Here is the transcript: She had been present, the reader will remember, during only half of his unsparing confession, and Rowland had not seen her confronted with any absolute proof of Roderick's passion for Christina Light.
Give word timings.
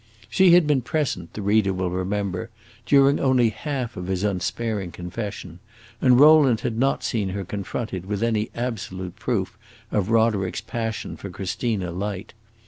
She 0.31 0.53
had 0.55 0.65
been 0.65 0.81
present, 0.81 1.35
the 1.35 1.43
reader 1.43 1.71
will 1.73 1.91
remember, 1.91 2.49
during 2.87 3.19
only 3.19 3.49
half 3.49 3.95
of 3.95 4.07
his 4.07 4.23
unsparing 4.23 4.91
confession, 4.91 5.59
and 6.01 6.19
Rowland 6.19 6.61
had 6.61 6.75
not 6.79 7.03
seen 7.03 7.29
her 7.29 7.45
confronted 7.45 8.07
with 8.07 8.23
any 8.23 8.49
absolute 8.55 9.15
proof 9.17 9.59
of 9.91 10.09
Roderick's 10.09 10.59
passion 10.61 11.17
for 11.17 11.29
Christina 11.29 11.91
Light. 11.91 12.33